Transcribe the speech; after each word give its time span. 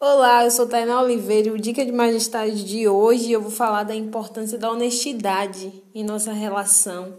Olá, 0.00 0.44
eu 0.44 0.50
sou 0.52 0.68
Tainá 0.68 1.02
Oliveira 1.02 1.48
e 1.48 1.50
o 1.50 1.58
Dica 1.58 1.84
de 1.84 1.90
Majestade 1.90 2.64
de 2.64 2.86
hoje 2.86 3.32
eu 3.32 3.42
vou 3.42 3.50
falar 3.50 3.82
da 3.82 3.96
importância 3.96 4.56
da 4.56 4.70
honestidade 4.70 5.72
em 5.92 6.04
nossa 6.04 6.30
relação 6.30 7.16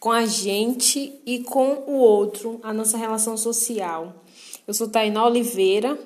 com 0.00 0.10
a 0.10 0.26
gente 0.26 1.14
e 1.24 1.44
com 1.44 1.84
o 1.86 1.92
outro, 1.92 2.58
a 2.64 2.72
nossa 2.72 2.98
relação 2.98 3.36
social. 3.36 4.24
Eu 4.66 4.74
sou 4.74 4.88
Tainá 4.88 5.24
Oliveira, 5.24 5.96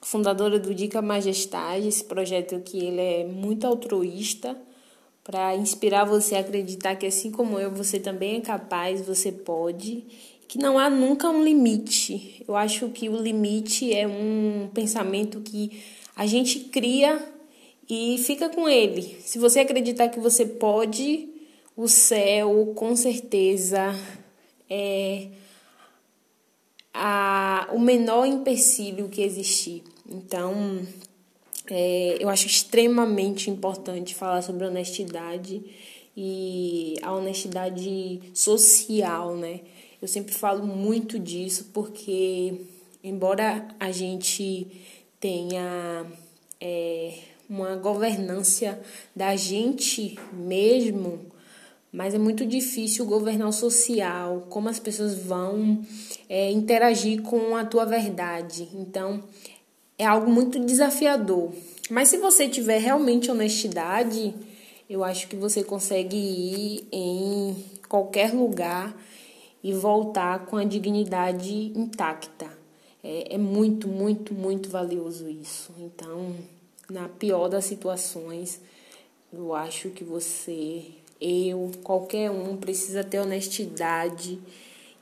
fundadora 0.00 0.60
do 0.60 0.72
Dica 0.72 1.02
Majestade, 1.02 1.88
esse 1.88 2.04
projeto 2.04 2.60
que 2.60 2.78
ele 2.78 3.00
é 3.00 3.24
muito 3.24 3.66
altruísta 3.66 4.56
para 5.26 5.56
inspirar 5.56 6.04
você 6.04 6.36
a 6.36 6.38
acreditar 6.38 6.94
que 6.94 7.04
assim 7.04 7.32
como 7.32 7.58
eu, 7.58 7.68
você 7.72 7.98
também 7.98 8.36
é 8.36 8.40
capaz, 8.40 9.04
você 9.04 9.32
pode 9.32 10.04
que 10.46 10.56
não 10.56 10.78
há 10.78 10.88
nunca 10.88 11.28
um 11.28 11.42
limite. 11.42 12.44
Eu 12.46 12.54
acho 12.54 12.88
que 12.90 13.08
o 13.08 13.16
limite 13.16 13.92
é 13.92 14.06
um 14.06 14.70
pensamento 14.72 15.40
que 15.40 15.82
a 16.14 16.24
gente 16.26 16.60
cria 16.60 17.20
e 17.90 18.18
fica 18.18 18.48
com 18.48 18.68
ele. 18.68 19.02
Se 19.24 19.36
você 19.36 19.58
acreditar 19.58 20.08
que 20.08 20.20
você 20.20 20.46
pode, 20.46 21.28
o 21.76 21.88
céu 21.88 22.72
com 22.76 22.94
certeza 22.94 23.92
é 24.70 25.26
a, 26.94 27.68
o 27.72 27.80
menor 27.80 28.26
empecilho 28.26 29.08
que 29.08 29.22
existir. 29.22 29.82
Então, 30.08 30.86
é, 31.70 32.16
eu 32.20 32.28
acho 32.28 32.46
extremamente 32.46 33.50
importante 33.50 34.14
falar 34.14 34.42
sobre 34.42 34.66
honestidade 34.66 35.62
e 36.16 36.96
a 37.02 37.12
honestidade 37.12 38.20
social, 38.32 39.36
né? 39.36 39.60
Eu 40.00 40.08
sempre 40.08 40.32
falo 40.32 40.66
muito 40.66 41.18
disso 41.18 41.70
porque, 41.72 42.60
embora 43.02 43.66
a 43.80 43.90
gente 43.90 44.66
tenha 45.18 46.06
é, 46.60 47.14
uma 47.48 47.76
governância 47.76 48.80
da 49.14 49.34
gente 49.36 50.18
mesmo, 50.32 51.26
mas 51.92 52.14
é 52.14 52.18
muito 52.18 52.44
difícil 52.44 53.06
governar 53.06 53.48
o 53.48 53.52
social, 53.52 54.46
como 54.50 54.68
as 54.68 54.78
pessoas 54.78 55.14
vão 55.14 55.82
é, 56.28 56.50
interagir 56.50 57.22
com 57.22 57.56
a 57.56 57.64
tua 57.64 57.84
verdade. 57.84 58.68
Então, 58.74 59.22
é 59.98 60.04
algo 60.04 60.30
muito 60.30 60.58
desafiador. 60.58 61.52
Mas 61.90 62.08
se 62.08 62.18
você 62.18 62.48
tiver 62.48 62.78
realmente 62.78 63.30
honestidade, 63.30 64.34
eu 64.88 65.02
acho 65.02 65.28
que 65.28 65.36
você 65.36 65.62
consegue 65.62 66.16
ir 66.16 66.88
em 66.92 67.56
qualquer 67.88 68.32
lugar 68.34 68.94
e 69.62 69.72
voltar 69.72 70.46
com 70.46 70.56
a 70.56 70.64
dignidade 70.64 71.72
intacta. 71.74 72.46
É, 73.02 73.34
é 73.34 73.38
muito, 73.38 73.88
muito, 73.88 74.34
muito 74.34 74.68
valioso 74.68 75.28
isso. 75.28 75.72
Então, 75.78 76.34
na 76.90 77.08
pior 77.08 77.48
das 77.48 77.64
situações, 77.64 78.60
eu 79.32 79.54
acho 79.54 79.90
que 79.90 80.04
você, 80.04 80.84
eu, 81.20 81.70
qualquer 81.82 82.30
um, 82.30 82.56
precisa 82.56 83.02
ter 83.02 83.20
honestidade 83.20 84.38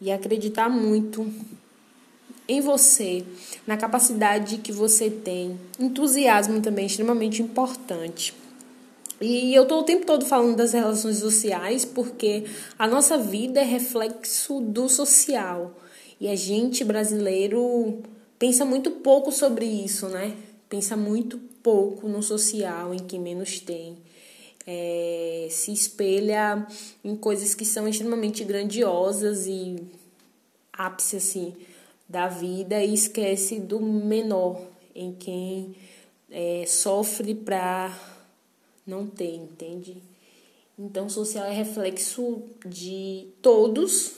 e 0.00 0.10
acreditar 0.10 0.68
muito 0.68 1.30
em 2.46 2.60
você, 2.60 3.24
na 3.66 3.76
capacidade 3.76 4.58
que 4.58 4.72
você 4.72 5.10
tem. 5.10 5.58
Entusiasmo 5.78 6.60
também 6.60 6.84
é 6.84 6.86
extremamente 6.86 7.42
importante. 7.42 8.34
E 9.20 9.54
eu 9.54 9.62
estou 9.62 9.80
o 9.80 9.84
tempo 9.84 10.04
todo 10.04 10.26
falando 10.26 10.56
das 10.56 10.72
relações 10.72 11.18
sociais 11.18 11.84
porque 11.84 12.44
a 12.78 12.86
nossa 12.86 13.16
vida 13.16 13.60
é 13.60 13.64
reflexo 13.64 14.60
do 14.60 14.88
social. 14.88 15.74
E 16.20 16.28
a 16.28 16.36
gente 16.36 16.84
brasileiro 16.84 18.02
pensa 18.38 18.64
muito 18.64 18.90
pouco 18.90 19.32
sobre 19.32 19.64
isso, 19.64 20.08
né? 20.08 20.36
Pensa 20.68 20.96
muito 20.96 21.38
pouco 21.62 22.08
no 22.08 22.22
social, 22.22 22.92
em 22.92 22.98
quem 22.98 23.20
menos 23.20 23.60
tem. 23.60 23.96
É, 24.66 25.46
se 25.50 25.72
espelha 25.72 26.66
em 27.04 27.14
coisas 27.16 27.54
que 27.54 27.64
são 27.64 27.86
extremamente 27.86 28.44
grandiosas 28.44 29.46
e 29.46 29.76
ápice 30.72 31.16
assim 31.16 31.54
da 32.08 32.28
vida 32.28 32.82
e 32.82 32.94
esquece 32.94 33.60
do 33.60 33.80
menor, 33.80 34.60
em 34.94 35.12
quem 35.12 35.74
é, 36.30 36.64
sofre 36.66 37.34
para 37.34 37.92
não 38.86 39.06
tem, 39.06 39.36
entende? 39.36 40.02
Então, 40.78 41.08
social 41.08 41.46
é 41.46 41.52
reflexo 41.52 42.42
de 42.66 43.28
todos. 43.40 44.16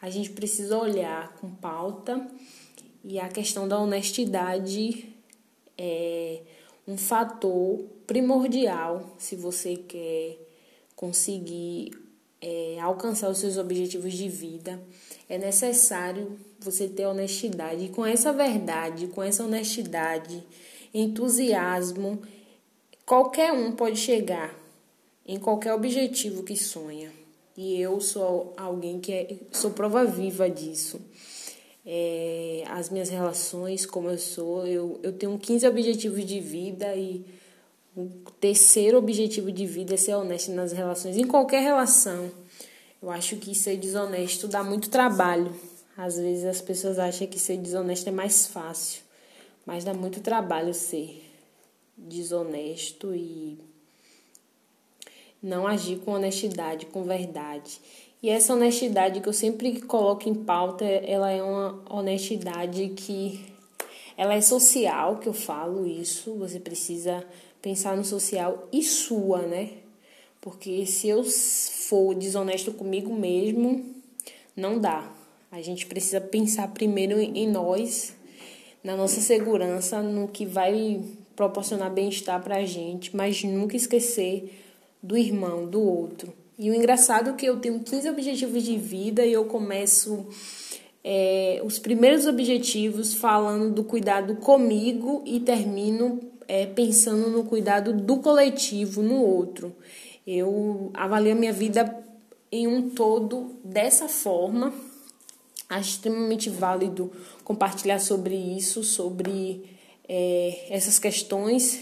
A 0.00 0.08
gente 0.08 0.30
precisa 0.30 0.78
olhar 0.78 1.36
com 1.36 1.50
pauta 1.50 2.26
e 3.04 3.18
a 3.18 3.28
questão 3.28 3.68
da 3.68 3.78
honestidade 3.78 5.12
é 5.76 6.40
um 6.86 6.96
fator 6.96 7.84
primordial 8.06 9.14
se 9.18 9.36
você 9.36 9.76
quer 9.76 10.38
conseguir 10.94 11.92
é, 12.42 12.78
alcançar 12.80 13.30
os 13.30 13.38
seus 13.38 13.56
objetivos 13.56 14.12
de 14.12 14.28
vida. 14.28 14.82
É 15.28 15.38
necessário 15.38 16.36
você 16.58 16.88
ter 16.88 17.06
honestidade. 17.06 17.86
E 17.86 17.88
com 17.88 18.04
essa 18.04 18.32
verdade, 18.32 19.06
com 19.06 19.22
essa 19.22 19.44
honestidade, 19.44 20.42
entusiasmo 20.92 22.20
Qualquer 23.04 23.52
um 23.52 23.72
pode 23.72 23.98
chegar 23.98 24.58
em 25.26 25.38
qualquer 25.38 25.74
objetivo 25.74 26.42
que 26.42 26.56
sonha. 26.56 27.12
E 27.56 27.80
eu 27.80 28.00
sou 28.00 28.54
alguém 28.56 29.00
que 29.00 29.12
é, 29.12 29.36
sou 29.50 29.72
prova 29.72 30.04
viva 30.04 30.48
disso. 30.48 31.00
É, 31.84 32.62
as 32.68 32.88
minhas 32.90 33.10
relações, 33.10 33.84
como 33.84 34.08
eu 34.08 34.16
sou, 34.16 34.66
eu, 34.66 35.00
eu 35.02 35.12
tenho 35.12 35.36
15 35.36 35.66
objetivos 35.66 36.24
de 36.24 36.40
vida 36.40 36.94
e 36.94 37.24
o 37.96 38.08
terceiro 38.40 38.96
objetivo 38.96 39.52
de 39.52 39.66
vida 39.66 39.94
é 39.94 39.96
ser 39.96 40.14
honesto 40.14 40.50
nas 40.52 40.72
relações, 40.72 41.16
em 41.16 41.26
qualquer 41.26 41.62
relação. 41.62 42.30
Eu 43.02 43.10
acho 43.10 43.36
que 43.36 43.54
ser 43.54 43.76
desonesto 43.76 44.48
dá 44.48 44.62
muito 44.64 44.88
trabalho. 44.88 45.54
Às 45.96 46.16
vezes 46.16 46.44
as 46.44 46.60
pessoas 46.60 46.98
acham 46.98 47.26
que 47.26 47.38
ser 47.38 47.58
desonesto 47.58 48.08
é 48.08 48.12
mais 48.12 48.46
fácil, 48.46 49.02
mas 49.66 49.84
dá 49.84 49.92
muito 49.92 50.20
trabalho 50.20 50.72
ser 50.72 51.22
desonesto 51.96 53.14
e 53.14 53.58
não 55.42 55.66
agir 55.66 55.98
com 55.98 56.12
honestidade, 56.12 56.86
com 56.86 57.04
verdade. 57.04 57.78
E 58.22 58.30
essa 58.30 58.54
honestidade 58.54 59.20
que 59.20 59.28
eu 59.28 59.32
sempre 59.32 59.82
coloco 59.82 60.28
em 60.28 60.34
pauta, 60.34 60.84
ela 60.84 61.30
é 61.30 61.42
uma 61.42 61.82
honestidade 61.90 62.90
que 62.90 63.52
ela 64.16 64.34
é 64.34 64.40
social, 64.40 65.18
que 65.18 65.28
eu 65.28 65.32
falo 65.32 65.86
isso, 65.86 66.34
você 66.34 66.60
precisa 66.60 67.26
pensar 67.62 67.96
no 67.96 68.04
social 68.04 68.68
e 68.72 68.82
sua, 68.82 69.42
né? 69.42 69.70
Porque 70.40 70.84
se 70.84 71.08
eu 71.08 71.22
for 71.22 72.14
desonesto 72.14 72.72
comigo 72.72 73.14
mesmo, 73.14 73.86
não 74.56 74.78
dá. 74.78 75.08
A 75.52 75.62
gente 75.62 75.86
precisa 75.86 76.20
pensar 76.20 76.68
primeiro 76.68 77.20
em 77.20 77.48
nós, 77.48 78.14
na 78.82 78.96
nossa 78.96 79.20
segurança, 79.20 80.02
no 80.02 80.26
que 80.26 80.44
vai 80.44 81.00
proporcionar 81.36 81.92
bem-estar 81.92 82.42
para 82.42 82.56
a 82.56 82.64
gente, 82.64 83.14
mas 83.16 83.44
nunca 83.44 83.76
esquecer 83.76 84.52
do 85.00 85.16
irmão, 85.16 85.66
do 85.66 85.80
outro. 85.80 86.32
E 86.58 86.70
o 86.70 86.74
engraçado 86.74 87.30
é 87.30 87.32
que 87.34 87.46
eu 87.46 87.58
tenho 87.58 87.80
15 87.80 88.08
objetivos 88.10 88.62
de 88.62 88.76
vida 88.76 89.24
e 89.24 89.32
eu 89.32 89.44
começo 89.44 90.26
é, 91.04 91.60
os 91.64 91.78
primeiros 91.78 92.26
objetivos 92.26 93.14
falando 93.14 93.72
do 93.72 93.84
cuidado 93.84 94.36
comigo 94.36 95.22
e 95.24 95.40
termino 95.40 96.31
é, 96.52 96.66
pensando 96.66 97.30
no 97.30 97.44
cuidado 97.44 97.94
do 97.94 98.18
coletivo, 98.18 99.02
no 99.02 99.24
outro. 99.24 99.74
Eu 100.26 100.90
avalio 100.92 101.32
a 101.32 101.34
minha 101.34 101.50
vida 101.50 102.04
em 102.52 102.66
um 102.66 102.90
todo 102.90 103.52
dessa 103.64 104.06
forma. 104.06 104.70
Acho 105.66 105.88
extremamente 105.88 106.50
válido 106.50 107.10
compartilhar 107.42 107.98
sobre 107.98 108.34
isso, 108.34 108.84
sobre 108.84 109.64
é, 110.06 110.66
essas 110.68 110.98
questões 110.98 111.80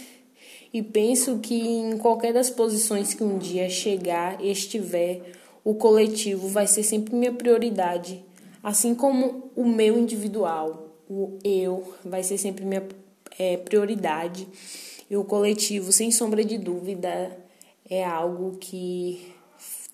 e 0.72 0.80
penso 0.84 1.40
que 1.40 1.60
em 1.60 1.98
qualquer 1.98 2.32
das 2.32 2.48
posições 2.48 3.12
que 3.12 3.24
um 3.24 3.38
dia 3.38 3.68
chegar 3.68 4.40
e 4.40 4.52
estiver, 4.52 5.32
o 5.64 5.74
coletivo 5.74 6.46
vai 6.46 6.68
ser 6.68 6.84
sempre 6.84 7.12
minha 7.12 7.32
prioridade, 7.32 8.24
assim 8.62 8.94
como 8.94 9.50
o 9.56 9.64
meu 9.64 9.98
individual, 9.98 10.94
o 11.08 11.36
eu 11.42 11.92
vai 12.04 12.22
ser 12.22 12.38
sempre 12.38 12.64
minha 12.64 12.86
é, 13.40 13.56
prioridade. 13.56 14.46
E 15.08 15.16
o 15.16 15.24
coletivo, 15.24 15.90
sem 15.90 16.10
sombra 16.10 16.44
de 16.44 16.58
dúvida, 16.58 17.34
é 17.88 18.04
algo 18.04 18.58
que 18.58 19.32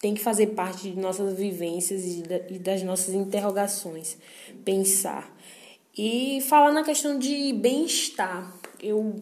tem 0.01 0.15
que 0.15 0.21
fazer 0.23 0.49
parte 0.49 0.91
de 0.91 0.99
nossas 0.99 1.39
vivências 1.39 2.05
e 2.05 2.59
das 2.59 2.83
nossas 2.83 3.15
interrogações. 3.15 4.19
Pensar. 4.65 5.33
E 5.97 6.41
falar 6.43 6.73
na 6.73 6.83
questão 6.83 7.19
de 7.19 7.53
bem-estar, 7.55 8.53
eu, 8.83 9.15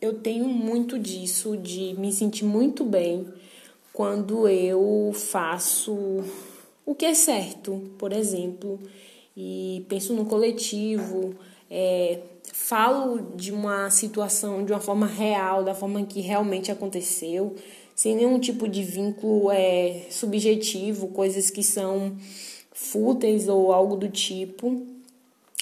eu 0.00 0.14
tenho 0.14 0.48
muito 0.48 0.98
disso, 0.98 1.56
de 1.56 1.94
me 1.98 2.12
sentir 2.12 2.44
muito 2.44 2.84
bem 2.84 3.26
quando 3.92 4.48
eu 4.48 5.10
faço 5.12 6.24
o 6.86 6.94
que 6.94 7.04
é 7.04 7.14
certo, 7.14 7.92
por 7.98 8.12
exemplo, 8.12 8.80
e 9.36 9.84
penso 9.88 10.14
no 10.14 10.24
coletivo, 10.24 11.34
é, 11.74 12.18
falo 12.52 13.34
de 13.34 13.50
uma 13.50 13.88
situação 13.88 14.62
de 14.62 14.72
uma 14.72 14.80
forma 14.80 15.06
real, 15.06 15.64
da 15.64 15.74
forma 15.74 16.04
que 16.04 16.20
realmente 16.20 16.70
aconteceu, 16.70 17.56
sem 17.94 18.14
nenhum 18.14 18.38
tipo 18.38 18.68
de 18.68 18.82
vínculo 18.82 19.50
é, 19.50 20.02
subjetivo, 20.10 21.08
coisas 21.08 21.48
que 21.48 21.64
são 21.64 22.14
fúteis 22.74 23.48
ou 23.48 23.72
algo 23.72 23.96
do 23.96 24.08
tipo. 24.08 24.86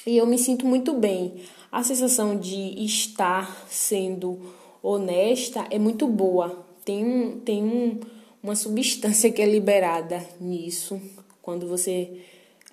E 0.04 0.16
eu 0.16 0.26
me 0.26 0.36
sinto 0.36 0.66
muito 0.66 0.94
bem. 0.94 1.34
A 1.70 1.84
sensação 1.84 2.36
de 2.36 2.84
estar 2.84 3.66
sendo 3.68 4.40
honesta 4.82 5.66
é 5.70 5.78
muito 5.78 6.08
boa. 6.08 6.66
Tem, 6.84 7.04
um, 7.04 7.38
tem 7.38 7.62
um, 7.62 8.00
uma 8.42 8.56
substância 8.56 9.30
que 9.30 9.40
é 9.40 9.46
liberada 9.46 10.26
nisso, 10.40 11.00
quando 11.40 11.68
você 11.68 12.20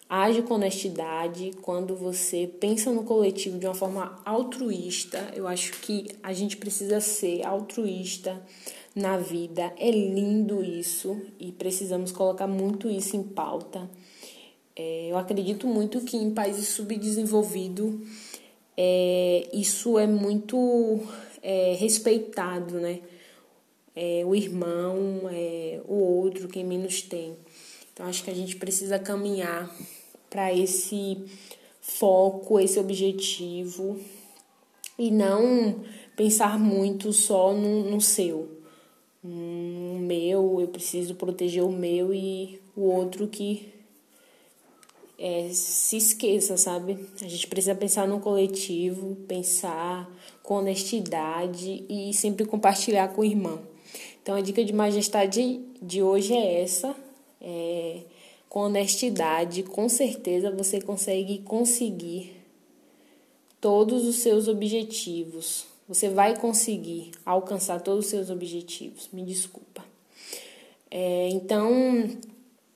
age 0.09 0.42
com 0.42 0.54
honestidade, 0.54 1.51
quando 1.62 1.95
você 1.95 2.50
pensa 2.59 2.92
no 2.92 3.04
coletivo 3.04 3.59
de 3.59 3.65
uma 3.65 3.75
forma 3.75 4.21
altruísta, 4.25 5.31
eu 5.36 5.48
acho 5.48 5.74
que 5.81 6.07
a 6.24 6.31
gente 6.31 6.57
precisa 6.57 7.01
ser 7.01 7.45
altruísta 7.45 8.42
na 8.95 9.18
vida. 9.18 9.74
É 9.77 9.92
lindo 9.92 10.63
isso 10.63 11.21
e 11.39 11.51
precisamos 11.51 12.12
colocar 12.12 12.48
muito 12.48 12.89
isso 12.89 13.15
em 13.15 13.24
pauta. 13.24 13.89
É, 14.75 15.07
eu 15.09 15.18
acredito 15.18 15.68
muito 15.68 16.01
que 16.01 16.15
em 16.15 16.33
países 16.33 16.69
subdesenvolvidos 16.69 17.95
é, 18.77 19.50
isso 19.51 19.98
é 19.98 20.06
muito 20.06 21.01
é, 21.42 21.75
respeitado, 21.80 22.75
né? 22.75 23.00
É, 23.95 24.24
o 24.24 24.36
irmão, 24.36 25.21
é, 25.31 25.81
o 25.88 25.95
outro, 25.95 26.48
quem 26.48 26.63
menos 26.63 27.01
tem. 27.01 27.36
Então 27.92 28.06
acho 28.06 28.24
que 28.24 28.30
a 28.30 28.36
gente 28.36 28.56
precisa 28.57 29.00
caminhar 29.00 29.75
para 30.30 30.54
esse 30.54 31.26
foco, 31.82 32.60
esse 32.60 32.80
objetivo 32.80 34.00
e 34.98 35.12
não 35.12 35.84
pensar 36.16 36.60
muito 36.60 37.14
só 37.14 37.54
no, 37.54 37.90
no 37.90 38.02
seu. 38.02 38.58
No 39.24 40.00
meu, 40.00 40.60
eu 40.60 40.68
preciso 40.68 41.16
proteger 41.16 41.64
o 41.64 41.72
meu 41.72 42.14
e 42.14 42.60
o 42.76 42.82
outro 42.82 43.28
que 43.28 43.74
é, 45.18 45.50
se 45.52 45.98
esqueça, 45.98 46.58
sabe? 46.58 46.98
A 47.22 47.28
gente 47.28 47.48
precisa 47.48 47.74
pensar 47.74 48.08
no 48.08 48.20
coletivo, 48.20 49.16
pensar 49.28 50.10
com 50.44 50.56
honestidade 50.56 51.84
e 51.90 52.14
sempre 52.14 52.46
compartilhar 52.46 53.10
com 53.10 53.22
o 53.22 53.26
irmão. 53.26 53.62
Então 54.22 54.36
a 54.36 54.42
dica 54.42 54.64
de 54.64 54.74
majestade 54.74 55.62
de 55.82 56.04
hoje 56.04 56.34
é 56.34 56.62
essa. 56.62 56.96
É, 57.42 58.02
com 58.50 58.62
honestidade, 58.62 59.64
com 59.64 59.90
certeza 59.90 60.52
você 60.52 60.80
consegue 60.80 61.40
conseguir 61.40 62.36
todos 63.60 64.06
os 64.06 64.18
seus 64.18 64.48
objetivos. 64.48 65.66
Você 65.88 66.10
vai 66.10 66.38
conseguir 66.38 67.12
alcançar 67.26 67.82
todos 67.82 68.06
os 68.06 68.12
seus 68.12 68.30
objetivos. 68.30 69.10
Me 69.12 69.24
desculpa. 69.24 69.86
É, 70.92 71.30
então, 71.30 71.72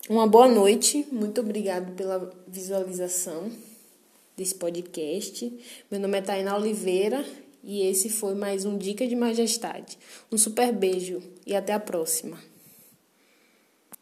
uma 0.09 0.27
boa 0.27 0.47
noite. 0.47 1.05
Muito 1.11 1.41
obrigado 1.41 1.93
pela 1.95 2.31
visualização 2.47 3.51
desse 4.35 4.55
podcast. 4.55 5.51
Meu 5.89 5.99
nome 5.99 6.17
é 6.17 6.21
Tainá 6.21 6.57
Oliveira 6.57 7.25
e 7.63 7.81
esse 7.81 8.09
foi 8.09 8.33
mais 8.33 8.65
um 8.65 8.77
Dica 8.77 9.05
de 9.05 9.15
Majestade. 9.15 9.97
Um 10.31 10.37
super 10.37 10.73
beijo 10.73 11.21
e 11.45 11.55
até 11.55 11.73
a 11.73 11.79
próxima. 11.79 12.50